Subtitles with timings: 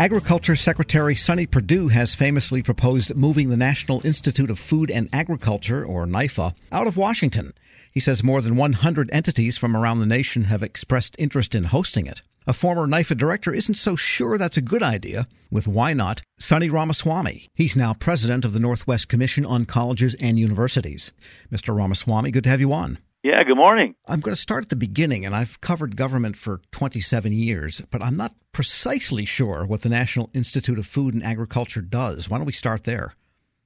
[0.00, 5.84] Agriculture Secretary Sonny Perdue has famously proposed moving the National Institute of Food and Agriculture,
[5.84, 7.52] or NIFA, out of Washington.
[7.92, 12.06] He says more than 100 entities from around the nation have expressed interest in hosting
[12.06, 12.22] it.
[12.46, 15.28] A former NIFA director isn't so sure that's a good idea.
[15.50, 17.48] With Why Not, Sonny Ramaswamy.
[17.54, 21.12] He's now president of the Northwest Commission on Colleges and Universities.
[21.52, 21.76] Mr.
[21.76, 22.96] Ramaswamy, good to have you on.
[23.22, 23.96] Yeah, good morning.
[24.06, 28.02] I'm going to start at the beginning, and I've covered government for 27 years, but
[28.02, 32.30] I'm not precisely sure what the National Institute of Food and Agriculture does.
[32.30, 33.14] Why don't we start there?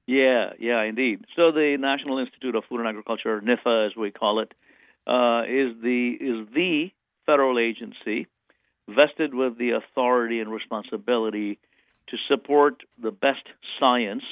[0.07, 1.25] Yeah, yeah, indeed.
[1.37, 4.53] So the National Institute of Food and Agriculture, NIFA as we call it,
[5.07, 6.91] uh, is the is the
[7.25, 8.27] federal agency
[8.89, 11.61] vested with the authority and responsibility
[12.09, 13.47] to support the best
[13.79, 14.25] science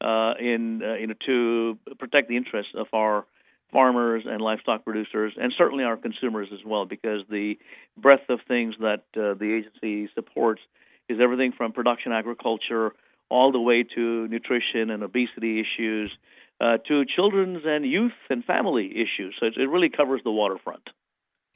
[0.00, 3.24] uh, in uh, you know to protect the interests of our
[3.72, 7.58] farmers and livestock producers, and certainly our consumers as well, because the
[7.96, 10.60] breadth of things that uh, the agency supports
[11.08, 12.92] is everything from production agriculture
[13.28, 16.12] all the way to nutrition and obesity issues,
[16.60, 19.34] uh, to children's and youth and family issues.
[19.38, 20.88] So it, it really covers the waterfront.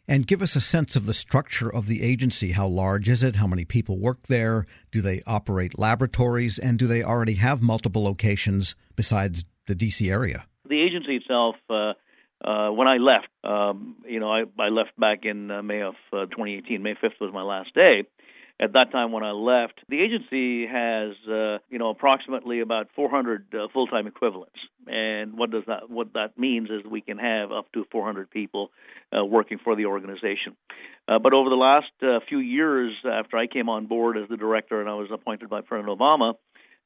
[0.09, 2.53] And give us a sense of the structure of the agency.
[2.53, 3.37] How large is it?
[3.37, 4.67] How many people work there?
[4.91, 6.59] Do they operate laboratories?
[6.59, 10.11] And do they already have multiple locations besides the D.C.
[10.11, 10.47] area?
[10.71, 11.93] The agency itself, uh,
[12.43, 15.95] uh, when I left, um, you know, I, I left back in uh, May of
[16.13, 16.83] uh, 2018.
[16.83, 18.07] May 5th was my last day
[18.61, 23.47] at that time when I left, the agency has uh, you know approximately about 400
[23.55, 24.59] uh, full-time equivalents.
[24.87, 28.71] And what does that what that means is we can have up to 400 people
[29.17, 30.57] uh, working for the organization.
[31.09, 34.37] Uh, but over the last uh, few years, after I came on board as the
[34.37, 36.35] director and I was appointed by President Obama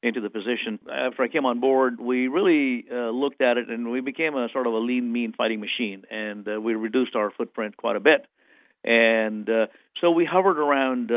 [0.05, 3.89] into the position, after I came on board, we really uh, looked at it and
[3.91, 7.75] we became a sort of a lean, mean fighting machine, and we reduced our footprint
[7.77, 8.25] quite a bit.
[8.83, 9.49] And
[9.99, 11.11] so we hovered around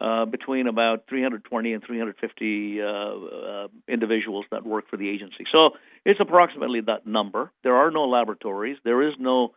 [0.00, 5.44] uh, between about 320 and 350 uh, uh, individuals that work for the agency.
[5.50, 5.70] So
[6.04, 7.50] it's approximately that number.
[7.64, 8.78] There are no laboratories.
[8.84, 9.52] There is no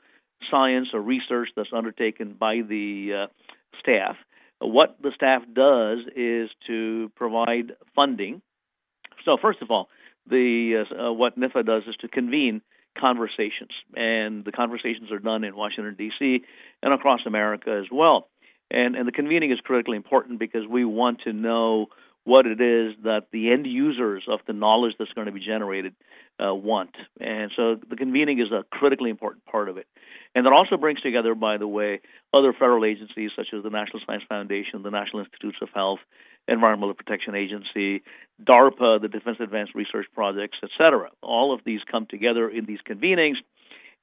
[0.49, 3.27] science or research that's undertaken by the uh,
[3.79, 4.15] staff.
[4.59, 8.41] What the staff does is to provide funding.
[9.25, 9.89] So first of all,
[10.27, 12.61] the uh, what NIFA does is to convene
[12.97, 16.43] conversations, and the conversations are done in Washington D.C.
[16.81, 18.27] and across America as well.
[18.71, 21.87] And, and the convening is critically important because we want to know
[22.25, 25.93] what it is that the end users of the knowledge that's going to be generated
[26.43, 26.95] uh, want.
[27.19, 29.87] And so the convening is a critically important part of it.
[30.33, 31.99] And that also brings together, by the way,
[32.33, 35.99] other federal agencies such as the National Science Foundation, the National Institutes of Health,
[36.47, 38.03] Environmental Protection Agency,
[38.43, 41.09] DARPA, the Defense Advanced Research Projects, etc.
[41.21, 43.35] All of these come together in these convenings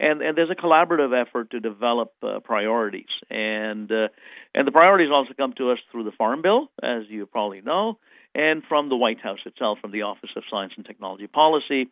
[0.01, 4.09] and and there's a collaborative effort to develop uh, priorities and uh,
[4.55, 7.99] and the priorities also come to us through the farm bill as you probably know
[8.35, 11.89] and from the White House itself from the Office of Science and Technology Policy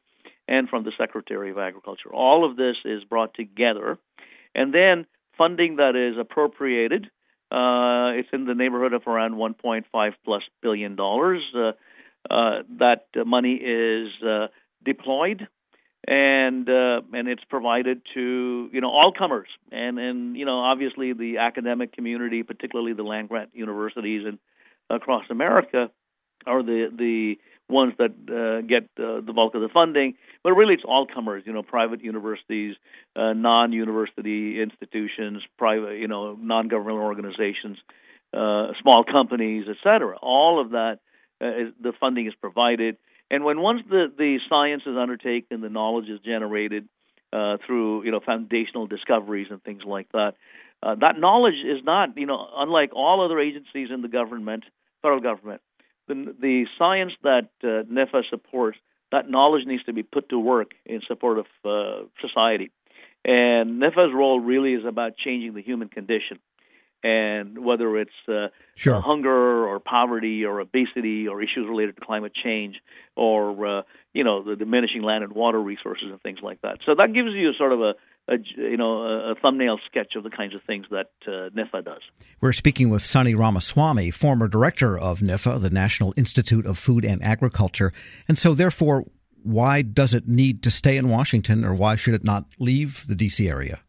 [0.49, 3.99] and from the Secretary of Agriculture all of this is brought together
[4.55, 5.07] and then
[5.37, 7.11] funding that is appropriated
[7.51, 11.43] uh, it's in the neighborhood of around 1.5 plus billion dollars.
[11.55, 11.73] Uh,
[12.31, 14.49] uh, that money is uh,
[14.85, 15.49] deployed
[16.07, 21.13] and uh, and it's provided to you know all comers and and you know obviously
[21.13, 24.39] the academic community, particularly the land grant universities and
[24.91, 25.91] across America,
[26.49, 27.39] are the the
[27.69, 30.15] ones that uh, get uh, the bulk of the funding.
[30.43, 31.43] But really, it's all comers.
[31.47, 32.77] You know, private universities,
[33.15, 37.79] uh, non-university institutions, private you know non-governmental organizations,
[38.33, 40.17] uh, small companies, etc.
[40.21, 41.01] All of that
[41.41, 42.97] uh, the funding is provided
[43.31, 46.89] and when once the, the science is undertaken, the knowledge is generated
[47.33, 50.35] uh, through you know foundational discoveries and things like that.
[50.83, 54.65] That knowledge is not you know unlike all other agencies in the government,
[55.03, 55.61] federal government.
[56.09, 58.79] The, the science that uh, NIFA supports,
[59.13, 62.71] that knowledge needs to be put to work in support of uh, society.
[63.25, 66.39] And NIFA's role really is about changing the human condition
[67.03, 69.01] and whether it's uh, sure.
[69.01, 72.77] hunger or poverty or obesity or issues related to climate change
[73.17, 73.83] or uh,
[74.13, 76.79] you know the diminishing land and water resources and things like that.
[76.85, 77.95] So that gives you sort of a,
[78.29, 81.85] a you know a, a, thumbnail sketch of the kinds of things that uh, NIFA
[81.85, 82.03] does.
[82.41, 87.23] We're speaking with Sonny Ramaswamy, former director of NIFA, the National Institute of Food and
[87.23, 87.93] Agriculture,
[88.29, 89.05] and so therefore.
[89.45, 93.15] Why does it need to stay in Washington, or why should it not leave the
[93.15, 93.49] D.C.
[93.49, 93.81] area?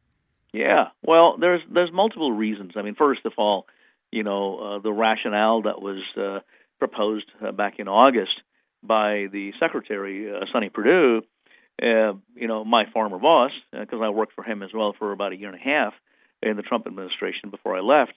[0.53, 2.73] Yeah, well, there's there's multiple reasons.
[2.75, 3.65] I mean, first of all,
[4.11, 6.39] you know, uh, the rationale that was uh,
[6.79, 8.41] proposed uh, back in August
[8.81, 11.21] by the secretary, uh, Sonny Perdue,
[11.81, 15.11] uh, you know, my former boss, because uh, I worked for him as well for
[15.11, 15.93] about a year and a half
[16.41, 18.13] in the Trump administration before I left.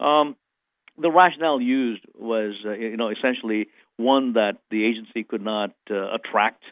[0.00, 0.36] Um,
[0.98, 6.14] the rationale used was, uh, you know, essentially one that the agency could not uh,
[6.14, 6.62] attract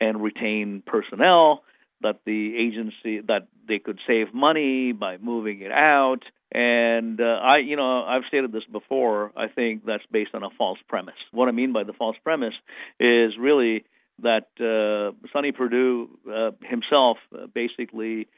[0.00, 1.62] and retain personnel,
[2.02, 6.20] that the agency that they could save money by moving it out.
[6.52, 9.32] And uh, I, you know, I've stated this before.
[9.36, 11.14] I think that's based on a false premise.
[11.32, 12.54] What I mean by the false premise
[12.98, 13.84] is really
[14.22, 18.28] that uh, Sonny Perdue uh, himself uh, basically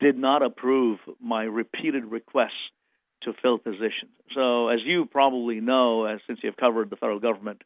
[0.00, 2.70] did not approve my repeated requests
[3.22, 4.12] to fill positions.
[4.34, 7.62] So, as you probably know, as since you've covered the federal government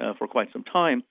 [0.00, 1.02] uh, for quite some time,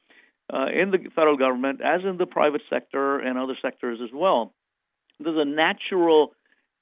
[0.54, 4.54] uh, in the federal government, as in the private sector and other sectors as well,
[5.20, 6.34] there's a natural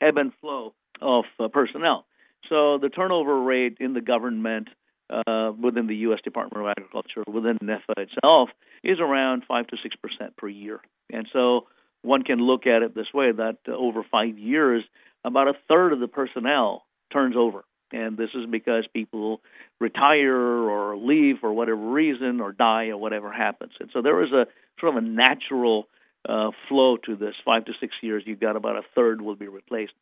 [0.01, 2.05] ebb and flow of uh, personnel.
[2.49, 4.69] So, the turnover rate in the government
[5.11, 6.19] uh, within the U.S.
[6.23, 8.49] Department of Agriculture, within NIFA itself,
[8.83, 10.79] is around 5 to 6 percent per year.
[11.11, 11.67] And so
[12.01, 14.83] one can look at it this way that over five years,
[15.23, 17.63] about a third of the personnel turns over.
[17.91, 19.41] And this is because people
[19.79, 23.73] retire or leave for whatever reason or die or whatever happens.
[23.79, 24.47] And so there is a
[24.79, 25.87] sort of a natural
[26.27, 27.35] uh, flow to this.
[27.43, 29.93] Five to six years, you've got about a third will be replaced.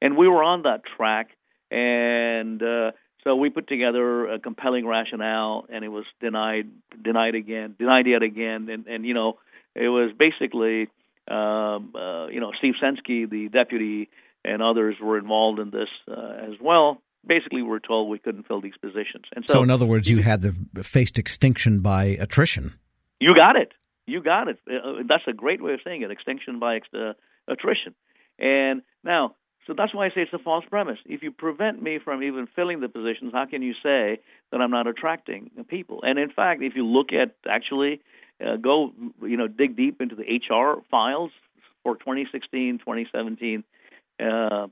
[0.00, 1.30] And we were on that track.
[1.70, 2.92] And uh,
[3.24, 6.68] so we put together a compelling rationale, and it was denied,
[7.02, 9.38] denied again, denied yet again, and and you know
[9.74, 10.88] it was basically
[11.26, 14.10] um, uh, you know Steve Censky, the deputy,
[14.44, 17.00] and others were involved in this uh, as well.
[17.26, 20.08] Basically, we were told we couldn't fill these positions, and so, so in other words,
[20.08, 22.74] you had the faced extinction by attrition.
[23.20, 23.72] You got it.
[24.06, 24.58] You got it.
[24.70, 27.14] Uh, that's a great way of saying it: extinction by ex- uh,
[27.48, 27.94] attrition.
[28.38, 30.98] And now so that's why I say it's a false premise.
[31.06, 34.20] If you prevent me from even filling the positions, how can you say
[34.52, 36.00] that I'm not attracting people?
[36.02, 38.00] And in fact, if you look at actually
[38.44, 41.30] uh, go, you know, dig deep into the HR files
[41.82, 43.64] for 2016, 2017,
[44.20, 44.66] uh,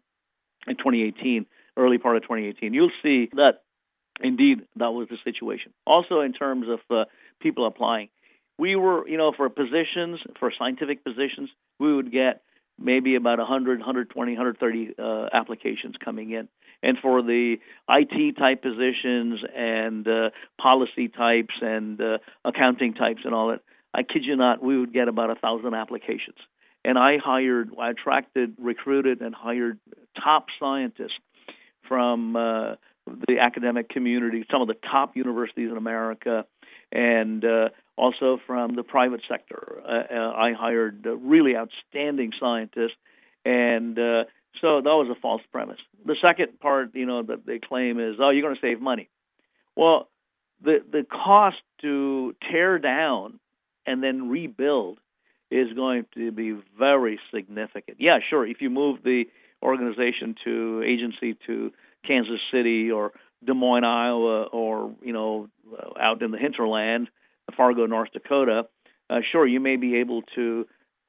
[0.66, 1.46] and 2018,
[1.76, 3.62] early part of 2018, you'll see that
[4.20, 5.72] indeed that was the situation.
[5.86, 7.04] Also, in terms of uh,
[7.40, 8.08] people applying,
[8.58, 11.48] we were, you know, for positions, for scientific positions,
[11.80, 12.42] we would get
[12.82, 16.48] maybe about 100, 120, 130 uh, applications coming in.
[16.82, 17.56] And for the
[17.88, 20.30] IT type positions and uh,
[20.60, 23.60] policy types and uh, accounting types and all that,
[23.94, 26.38] I kid you not, we would get about a thousand applications.
[26.84, 29.78] And I hired, I attracted, recruited, and hired
[30.22, 31.12] top scientists
[31.86, 32.74] from uh,
[33.28, 36.44] the academic community, some of the top universities in America,
[36.92, 39.82] and uh, also from the private sector.
[39.84, 42.96] Uh, uh, I hired really outstanding scientists,
[43.44, 44.24] and uh,
[44.60, 45.78] so that was a false premise.
[46.04, 49.08] The second part, you know, that they claim is, oh, you're going to save money.
[49.74, 50.08] Well,
[50.62, 53.40] the the cost to tear down
[53.86, 54.98] and then rebuild
[55.50, 57.98] is going to be very significant.
[58.00, 58.46] Yeah, sure.
[58.46, 59.24] If you move the
[59.62, 61.72] organization to agency to
[62.06, 63.12] Kansas City or
[63.44, 65.48] Des Moines, Iowa, or you know,
[66.00, 67.08] out in the hinterland,
[67.56, 68.66] Fargo, North Dakota,
[69.10, 70.66] uh, sure you may be able to,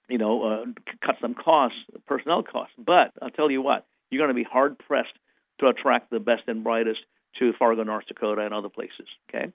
[0.09, 0.65] you know, uh,
[1.05, 1.77] cut some costs,
[2.07, 2.73] personnel costs.
[2.77, 5.13] But I'll tell you what, you're going to be hard pressed
[5.59, 6.99] to attract the best and brightest
[7.39, 9.07] to Fargo, North Dakota, and other places.
[9.29, 9.51] Okay.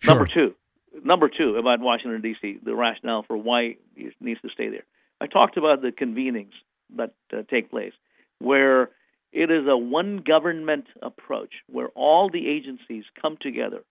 [0.00, 0.14] Sure.
[0.14, 0.54] Number two,
[1.04, 2.58] number two about Washington D.C.
[2.62, 4.84] The rationale for why it needs to stay there.
[5.20, 6.52] I talked about the convenings
[6.96, 7.92] that uh, take place,
[8.38, 8.90] where
[9.32, 13.82] it is a one government approach, where all the agencies come together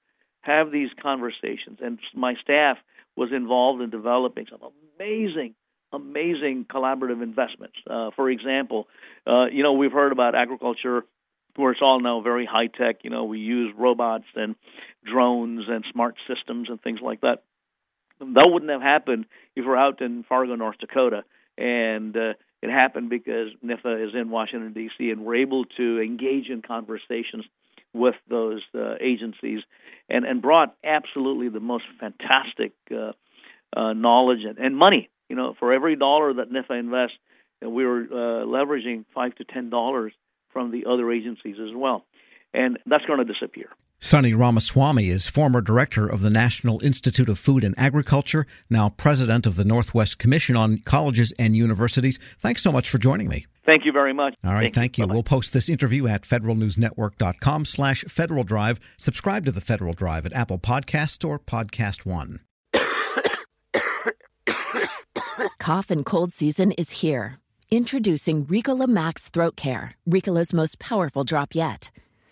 [0.41, 1.79] have these conversations.
[1.81, 2.77] And my staff
[3.15, 4.61] was involved in developing some
[4.99, 5.55] amazing,
[5.91, 7.75] amazing collaborative investments.
[7.89, 8.87] Uh, for example,
[9.27, 11.03] uh, you know, we've heard about agriculture
[11.55, 13.03] where it's all now very high tech.
[13.03, 14.55] You know, we use robots and
[15.03, 17.43] drones and smart systems and things like that.
[18.19, 21.23] That wouldn't have happened if we're out in Fargo, North Dakota.
[21.57, 26.49] And uh, it happened because NIFA is in Washington, D.C., and we're able to engage
[26.49, 27.45] in conversations
[27.93, 29.61] with those uh, agencies
[30.09, 33.11] and, and brought absolutely the most fantastic uh,
[33.75, 35.09] uh, knowledge and, and money.
[35.29, 37.17] You know, for every dollar that NIFA invests,
[37.61, 40.13] we were uh, leveraging five to ten dollars
[40.51, 42.05] from the other agencies as well,
[42.53, 43.69] and that's going to disappear.
[44.03, 49.45] Sonny Ramaswamy is former director of the National Institute of Food and Agriculture, now president
[49.45, 52.17] of the Northwest Commission on Colleges and Universities.
[52.39, 53.45] Thanks so much for joining me.
[53.63, 54.33] Thank you very much.
[54.43, 55.05] All right, thank, thank you.
[55.05, 55.13] you.
[55.13, 58.79] We'll post this interview at federalnewsnetwork.com slash Federal Drive.
[58.97, 62.39] Subscribe to the Federal Drive at Apple Podcasts or Podcast One.
[65.59, 67.37] Cough and cold season is here.
[67.69, 71.91] Introducing Ricola Max Throat Care, Ricola's most powerful drop yet.